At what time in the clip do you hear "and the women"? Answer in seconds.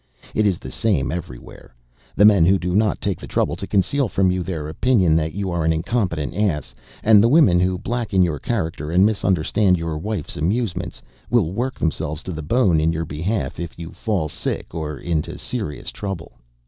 7.03-7.59